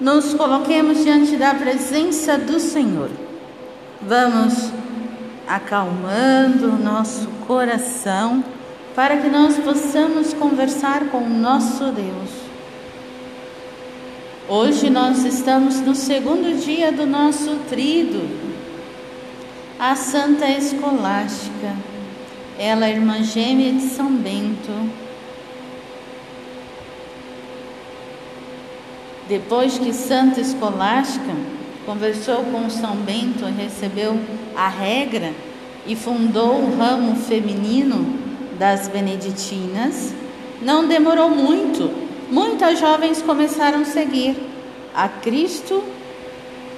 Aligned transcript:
nos 0.00 0.34
coloquemos 0.34 1.02
diante 1.02 1.36
da 1.36 1.54
presença 1.54 2.36
do 2.36 2.60
Senhor. 2.60 3.10
Vamos 4.02 4.70
acalmando 5.46 6.70
o 6.70 6.78
nosso 6.78 7.26
coração 7.46 8.44
para 8.94 9.16
que 9.18 9.28
nós 9.28 9.56
possamos 9.58 10.34
conversar 10.34 11.06
com 11.06 11.18
o 11.18 11.28
nosso 11.28 11.84
Deus. 11.92 12.30
Hoje 14.48 14.90
nós 14.90 15.24
estamos 15.24 15.80
no 15.80 15.94
segundo 15.94 16.56
dia 16.62 16.92
do 16.92 17.04
nosso 17.04 17.56
trido, 17.68 18.28
a 19.78 19.94
Santa 19.94 20.48
Escolástica, 20.48 21.74
ela 22.58 22.86
é 22.86 22.92
irmã 22.92 23.22
gêmea 23.22 23.72
de 23.72 23.82
São 23.82 24.10
Bento. 24.10 25.05
Depois 29.28 29.76
que 29.76 29.92
Santa 29.92 30.40
Escolástica 30.40 31.34
conversou 31.84 32.44
com 32.44 32.70
São 32.70 32.94
Bento, 32.96 33.44
recebeu 33.44 34.18
a 34.56 34.68
regra 34.68 35.32
e 35.84 35.96
fundou 35.96 36.60
o 36.60 36.76
ramo 36.76 37.16
feminino 37.16 38.06
das 38.56 38.88
Beneditinas, 38.88 40.14
não 40.62 40.86
demorou 40.86 41.28
muito. 41.28 41.90
Muitas 42.30 42.78
jovens 42.78 43.20
começaram 43.20 43.82
a 43.82 43.84
seguir 43.84 44.36
a 44.94 45.08
Cristo 45.08 45.82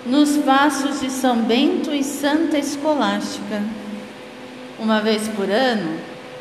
nos 0.06 0.38
passos 0.38 1.00
de 1.00 1.10
São 1.10 1.36
Bento 1.36 1.94
e 1.94 2.02
Santa 2.02 2.58
Escolástica. 2.58 3.62
Uma 4.78 5.00
vez 5.00 5.28
por 5.28 5.50
ano, 5.50 5.98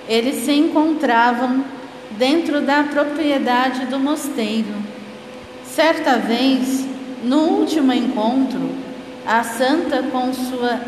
eles 0.07 0.45
se 0.45 0.53
encontravam 0.53 1.65
dentro 2.11 2.61
da 2.61 2.83
propriedade 2.83 3.85
do 3.87 3.99
mosteiro. 3.99 4.86
Certa 5.77 6.17
vez, 6.17 6.87
no 7.23 7.37
último 7.59 7.93
encontro, 7.93 8.67
a 9.27 9.43
santa, 9.43 10.01
com 10.11 10.33
sua 10.33 10.81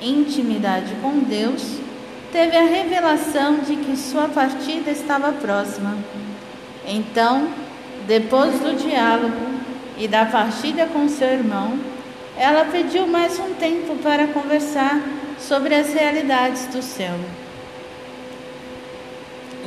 intimidade 0.00 0.94
com 1.02 1.18
Deus, 1.18 1.80
teve 2.30 2.56
a 2.56 2.62
revelação 2.62 3.56
de 3.66 3.74
que 3.74 3.96
sua 3.96 4.28
partida 4.28 4.92
estava 4.92 5.32
próxima. 5.32 5.98
Então, 6.86 7.48
depois 8.06 8.60
do 8.60 8.76
diálogo 8.76 9.44
e 9.98 10.06
da 10.06 10.24
partida 10.24 10.86
com 10.86 11.08
seu 11.08 11.26
irmão, 11.26 11.76
ela 12.36 12.64
pediu 12.66 13.08
mais 13.08 13.40
um 13.40 13.54
tempo 13.54 13.96
para 14.04 14.28
conversar 14.28 15.02
sobre 15.36 15.74
as 15.74 15.92
realidades 15.92 16.68
do 16.68 16.80
céu 16.80 17.18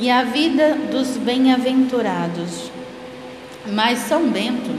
e 0.00 0.10
a 0.10 0.22
vida 0.22 0.78
dos 0.90 1.18
bem-aventurados. 1.18 2.70
Mas 3.72 4.00
São 4.00 4.28
Bento 4.28 4.70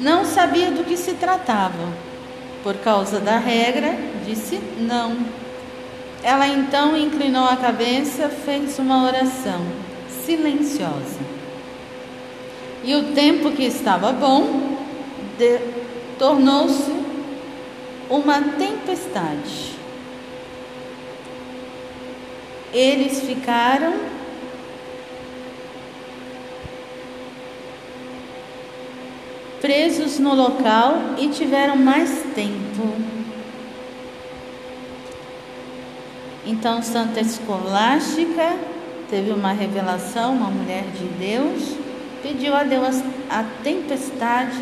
não 0.00 0.24
sabia 0.24 0.70
do 0.70 0.84
que 0.84 0.96
se 0.96 1.14
tratava. 1.14 1.88
Por 2.62 2.76
causa 2.76 3.20
da 3.20 3.38
regra, 3.38 3.96
disse 4.26 4.60
não. 4.78 5.16
Ela 6.22 6.46
então 6.46 6.96
inclinou 6.96 7.44
a 7.44 7.56
cabeça, 7.56 8.28
fez 8.28 8.78
uma 8.78 9.04
oração 9.04 9.60
silenciosa. 10.24 11.20
E 12.84 12.94
o 12.94 13.12
tempo 13.14 13.50
que 13.52 13.64
estava 13.64 14.12
bom 14.12 14.76
tornou-se 16.18 16.92
uma 18.08 18.40
tempestade. 18.58 19.74
Eles 22.72 23.20
ficaram 23.20 23.94
presos 29.70 30.18
no 30.18 30.34
local 30.34 31.14
e 31.16 31.28
tiveram 31.28 31.76
mais 31.76 32.10
tempo. 32.34 32.92
Então, 36.44 36.82
Santa 36.82 37.20
Escolástica 37.20 38.56
teve 39.08 39.30
uma 39.30 39.52
revelação, 39.52 40.34
uma 40.34 40.50
mulher 40.50 40.82
de 40.98 41.04
Deus, 41.24 41.76
pediu 42.20 42.52
a 42.52 42.64
Deus 42.64 43.00
a 43.30 43.44
tempestade 43.62 44.58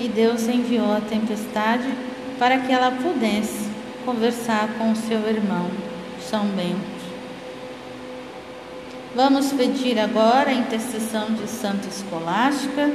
e 0.00 0.08
Deus 0.08 0.48
enviou 0.48 0.90
a 0.90 1.02
tempestade 1.02 1.92
para 2.38 2.56
que 2.56 2.72
ela 2.72 2.90
pudesse 2.90 3.68
conversar 4.06 4.70
com 4.78 4.94
seu 4.94 5.20
irmão, 5.28 5.66
São 6.18 6.46
Bento. 6.46 6.96
Vamos 9.14 9.52
pedir 9.52 9.98
agora 9.98 10.48
a 10.48 10.54
intercessão 10.54 11.26
de 11.34 11.46
Santa 11.46 11.88
Escolástica, 11.88 12.90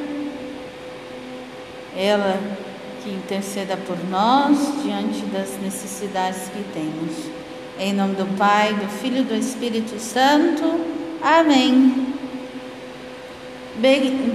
ela 2.01 2.39
que 3.03 3.12
interceda 3.12 3.78
por 3.78 3.97
nós 4.09 4.57
diante 4.84 5.22
das 5.25 5.50
necessidades 5.62 6.50
que 6.50 6.63
temos. 6.73 7.29
Em 7.79 7.94
nome 7.94 8.16
do 8.16 8.25
Pai, 8.38 8.73
do 8.73 8.88
Filho 8.88 9.19
e 9.19 9.23
do 9.23 9.35
Espírito 9.35 10.00
Santo. 10.00 10.63
Amém. 11.22 12.07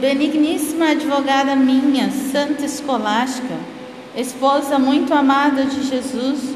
Benigníssima 0.01 0.91
advogada 0.91 1.55
minha, 1.55 2.11
Santa 2.11 2.65
Escolástica, 2.65 3.57
esposa 4.17 4.79
muito 4.79 5.13
amada 5.13 5.65
de 5.65 5.87
Jesus, 5.87 6.55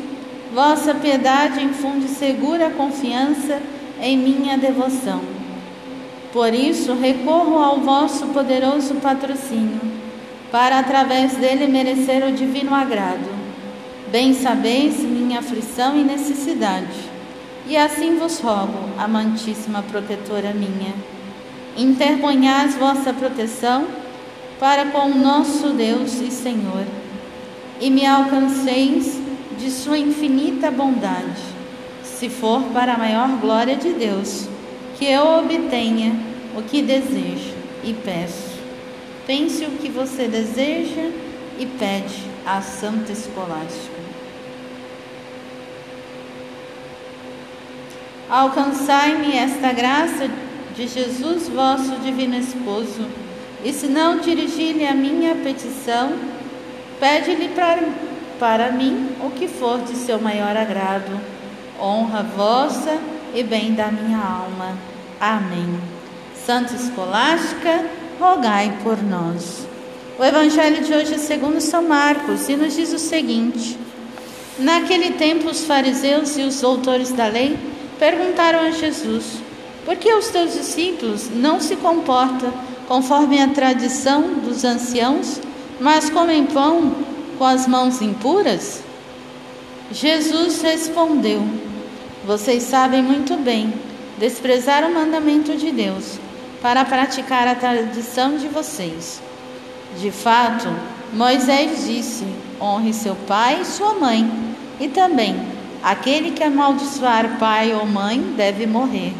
vossa 0.54 0.94
piedade 0.94 1.62
infunde 1.62 2.08
segura 2.08 2.70
confiança 2.70 3.60
em 4.00 4.16
minha 4.16 4.56
devoção. 4.56 5.20
Por 6.32 6.54
isso, 6.54 6.94
recorro 6.94 7.58
ao 7.58 7.80
vosso 7.80 8.28
poderoso 8.28 8.94
patrocínio, 8.96 9.80
para 10.50 10.78
através 10.78 11.34
dele 11.34 11.66
merecer 11.66 12.26
o 12.26 12.32
divino 12.32 12.74
agrado. 12.74 13.40
Bem 14.10 14.34
sabeis 14.34 14.98
minha 15.00 15.38
aflição 15.38 15.96
e 15.96 16.02
necessidade, 16.02 16.98
e 17.66 17.76
assim 17.76 18.18
vos 18.18 18.40
rogo, 18.40 18.90
amantíssima 18.98 19.82
protetora 19.82 20.52
minha, 20.52 20.92
interponhais 21.76 22.74
vossa 22.74 23.12
proteção 23.12 23.86
para 24.58 24.86
com 24.86 25.10
o 25.10 25.14
nosso 25.14 25.68
Deus 25.70 26.20
e 26.20 26.30
Senhor, 26.30 26.84
e 27.80 27.88
me 27.88 28.04
alcanceis 28.04 29.20
de 29.58 29.70
sua 29.70 29.98
infinita 29.98 30.70
bondade 30.70 31.60
se 32.20 32.28
for 32.28 32.62
para 32.64 32.94
a 32.94 32.98
maior 32.98 33.28
glória 33.40 33.76
de 33.76 33.94
Deus, 33.94 34.46
que 34.98 35.06
eu 35.06 35.38
obtenha 35.38 36.12
o 36.54 36.60
que 36.60 36.82
desejo 36.82 37.54
e 37.82 37.94
peço. 37.94 38.49
Pense 39.30 39.64
o 39.64 39.70
que 39.78 39.88
você 39.88 40.26
deseja 40.26 41.08
e 41.56 41.64
pede 41.64 42.20
à 42.44 42.60
Santa 42.60 43.12
Escolástica. 43.12 44.00
Alcançai-me 48.28 49.36
esta 49.36 49.72
graça 49.72 50.28
de 50.74 50.88
Jesus, 50.88 51.48
vosso 51.48 51.94
divino 52.00 52.34
esposo, 52.34 53.06
e 53.64 53.72
se 53.72 53.86
não 53.86 54.18
dirigir-lhe 54.18 54.84
a 54.84 54.94
minha 54.94 55.36
petição, 55.36 56.12
pede-lhe 56.98 57.50
para, 57.50 57.88
para 58.36 58.72
mim 58.72 59.10
o 59.24 59.30
que 59.30 59.46
for 59.46 59.78
de 59.82 59.94
seu 59.94 60.20
maior 60.20 60.56
agrado 60.56 61.20
honra 61.80 62.24
vossa 62.24 62.98
e 63.32 63.44
bem 63.44 63.74
da 63.74 63.92
minha 63.92 64.18
alma. 64.18 64.76
Amém. 65.20 65.80
Santa 66.34 66.74
Escolástica, 66.74 67.99
rogai 68.20 68.78
por 68.82 69.02
nós. 69.02 69.66
O 70.18 70.22
evangelho 70.22 70.84
de 70.84 70.92
hoje 70.92 71.14
é 71.14 71.18
segundo 71.18 71.58
São 71.58 71.82
Marcos 71.82 72.50
e 72.50 72.54
nos 72.54 72.76
diz 72.76 72.92
o 72.92 72.98
seguinte: 72.98 73.78
Naquele 74.58 75.12
tempo 75.12 75.48
os 75.48 75.64
fariseus 75.64 76.36
e 76.36 76.42
os 76.42 76.60
doutores 76.60 77.10
da 77.12 77.26
lei 77.26 77.58
perguntaram 77.98 78.60
a 78.60 78.70
Jesus: 78.70 79.24
Por 79.86 79.96
que 79.96 80.12
os 80.12 80.28
teus 80.28 80.52
discípulos 80.52 81.30
não 81.34 81.58
se 81.58 81.76
comportam 81.76 82.52
conforme 82.86 83.40
a 83.40 83.48
tradição 83.48 84.34
dos 84.34 84.64
anciãos, 84.64 85.40
mas 85.80 86.10
comem 86.10 86.44
pão 86.44 86.94
com 87.38 87.44
as 87.44 87.66
mãos 87.66 88.02
impuras? 88.02 88.82
Jesus 89.90 90.60
respondeu: 90.60 91.42
vocês 92.26 92.64
sabem 92.64 93.02
muito 93.02 93.34
bem 93.36 93.72
desprezar 94.18 94.84
o 94.84 94.92
mandamento 94.92 95.56
de 95.56 95.72
Deus 95.72 96.18
para 96.60 96.84
praticar 96.84 97.48
a 97.48 97.54
tradição 97.54 98.36
de 98.36 98.48
vocês. 98.48 99.22
De 99.98 100.10
fato, 100.10 100.68
Moisés 101.12 101.86
disse: 101.86 102.24
honre 102.60 102.92
seu 102.92 103.14
pai 103.14 103.60
e 103.62 103.64
sua 103.64 103.94
mãe, 103.94 104.30
e 104.78 104.88
também 104.88 105.36
aquele 105.82 106.32
que 106.32 106.42
amaldiçoar 106.42 107.38
pai 107.38 107.74
ou 107.74 107.86
mãe 107.86 108.20
deve 108.36 108.66
morrer. 108.66 109.12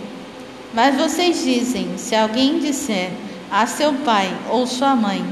Mas 0.72 0.96
vocês 0.96 1.42
dizem: 1.42 1.96
se 1.96 2.14
alguém 2.14 2.58
disser 2.58 3.10
a 3.50 3.66
seu 3.66 3.92
pai 3.94 4.32
ou 4.50 4.66
sua 4.66 4.94
mãe, 4.94 5.24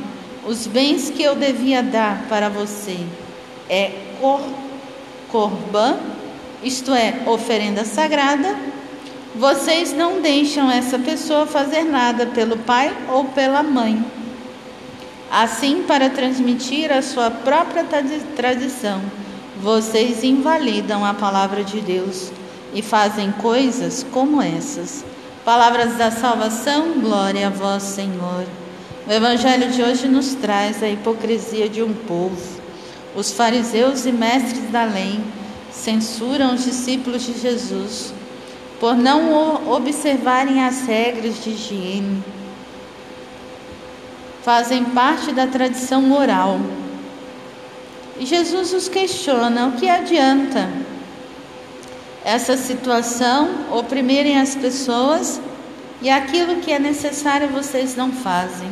os 0.47 0.67
bens 0.67 1.11
que 1.11 1.23
eu 1.23 1.37
devia 1.37 1.83
dar 1.83 2.25
para 2.29 2.49
você 2.49 2.99
é 3.69 3.93
cor, 4.21 4.41
corban, 5.31 5.99
isto 6.63 6.93
é, 6.93 7.21
oferenda 7.27 7.85
sagrada, 7.85 8.57
vocês 9.35 9.93
não 9.93 10.21
deixam 10.21 10.71
essa 10.71 10.99
pessoa 10.99 11.47
fazer 11.47 11.85
nada 11.85 12.27
pelo 12.27 12.57
pai 12.57 12.97
ou 13.11 13.27
pela 13.27 13.63
mãe. 13.63 14.03
Assim, 15.31 15.85
para 15.87 16.09
transmitir 16.09 16.91
a 16.91 17.03
sua 17.03 17.31
própria 17.31 17.85
tradição, 18.35 19.03
vocês 19.61 20.25
invalidam 20.25 21.05
a 21.05 21.13
palavra 21.13 21.63
de 21.63 21.81
Deus 21.81 22.33
e 22.73 22.81
fazem 22.81 23.31
coisas 23.33 24.05
como 24.11 24.41
essas. 24.41 25.05
Palavras 25.45 25.97
da 25.97 26.11
salvação, 26.11 26.99
glória 27.01 27.49
a 27.49 27.51
vós, 27.51 27.83
Senhor. 27.83 28.47
O 29.07 29.13
evangelho 29.13 29.71
de 29.71 29.83
hoje 29.83 30.09
nos 30.09 30.35
traz 30.35 30.83
a 30.83 30.89
hipocrisia 30.89 31.69
de 31.69 31.83
um 31.83 31.93
povo. 31.93 32.59
Os 33.15 33.33
fariseus 33.33 34.07
e 34.07 34.13
mestres 34.13 34.71
da 34.71 34.85
lei 34.85 35.21
censuram 35.71 36.55
os 36.55 36.65
discípulos 36.65 37.23
de 37.25 37.39
Jesus 37.39 38.15
por 38.81 38.97
não 38.97 39.71
observarem 39.73 40.63
as 40.65 40.83
regras 40.83 41.43
de 41.43 41.51
higiene. 41.51 42.23
Fazem 44.43 44.85
parte 44.85 45.33
da 45.33 45.47
tradição 45.47 46.13
oral. 46.13 46.61
E 48.19 48.25
Jesus 48.25 48.73
os 48.73 48.89
questiona: 48.89 49.67
o 49.67 49.73
que 49.73 49.89
adianta 49.89 50.69
essa 52.25 52.57
situação 52.57 53.49
oprimirem 53.71 54.39
as 54.39 54.55
pessoas 54.55 55.41
e 56.01 56.11
aquilo 56.11 56.57
que 56.57 56.73
é 56.73 56.79
necessário 56.79 57.49
vocês 57.49 57.97
não 57.97 58.13
fazem? 58.13 58.71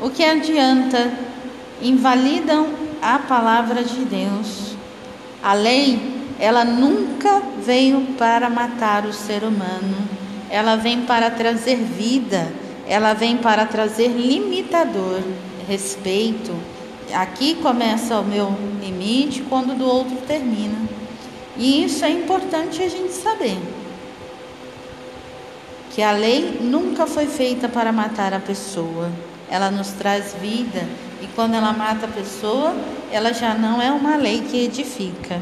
O 0.00 0.10
que 0.10 0.24
adianta? 0.24 1.12
Invalidam 1.82 2.68
a 3.00 3.18
palavra 3.18 3.82
de 3.82 4.04
Deus. 4.04 4.76
A 5.42 5.54
lei 5.54 6.17
ela 6.38 6.64
nunca 6.64 7.42
veio 7.64 8.00
para 8.16 8.48
matar 8.48 9.04
o 9.04 9.12
ser 9.12 9.42
humano, 9.42 9.96
ela 10.48 10.76
vem 10.76 11.02
para 11.02 11.30
trazer 11.30 11.76
vida, 11.76 12.50
ela 12.86 13.12
vem 13.12 13.36
para 13.36 13.66
trazer 13.66 14.08
limitador, 14.08 15.20
respeito. 15.68 16.54
Aqui 17.12 17.56
começa 17.56 18.18
o 18.18 18.24
meu 18.24 18.54
limite 18.80 19.42
quando 19.42 19.76
do 19.76 19.86
outro 19.86 20.16
termina. 20.26 20.78
E 21.56 21.84
isso 21.84 22.04
é 22.04 22.10
importante 22.10 22.82
a 22.82 22.88
gente 22.88 23.12
saber. 23.12 23.58
Que 25.90 26.02
a 26.02 26.12
lei 26.12 26.58
nunca 26.60 27.06
foi 27.06 27.26
feita 27.26 27.68
para 27.68 27.90
matar 27.90 28.32
a 28.32 28.38
pessoa. 28.38 29.10
Ela 29.50 29.70
nos 29.70 29.88
traz 29.88 30.34
vida 30.40 30.86
e 31.20 31.26
quando 31.34 31.54
ela 31.54 31.72
mata 31.72 32.06
a 32.06 32.08
pessoa, 32.08 32.76
ela 33.10 33.32
já 33.32 33.54
não 33.54 33.82
é 33.82 33.90
uma 33.90 34.16
lei 34.16 34.42
que 34.42 34.64
edifica. 34.64 35.40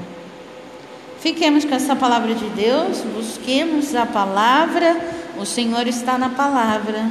Fiquemos 1.27 1.65
com 1.65 1.75
essa 1.75 1.97
palavra 1.97 2.37
de 2.37 2.49
Deus, 2.51 3.01
busquemos 3.01 3.97
a 3.97 4.07
palavra, 4.07 4.97
o 5.37 5.45
Senhor 5.45 5.89
está 5.89 6.17
na 6.17 6.29
palavra, 6.29 7.11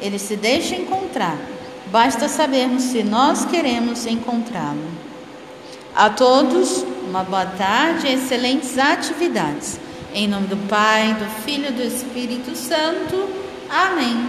ele 0.00 0.18
se 0.18 0.34
deixa 0.34 0.74
encontrar, 0.74 1.38
basta 1.86 2.28
sabermos 2.28 2.82
se 2.82 3.04
nós 3.04 3.44
queremos 3.44 4.04
encontrá-lo. 4.04 4.90
A 5.94 6.10
todos, 6.10 6.84
uma 7.08 7.22
boa 7.22 7.46
tarde 7.46 8.08
e 8.08 8.14
excelentes 8.14 8.76
atividades. 8.76 9.78
Em 10.12 10.26
nome 10.26 10.48
do 10.48 10.56
Pai, 10.68 11.14
do 11.14 11.42
Filho 11.44 11.68
e 11.68 11.72
do 11.72 11.84
Espírito 11.84 12.56
Santo. 12.56 13.28
Amém. 13.70 14.28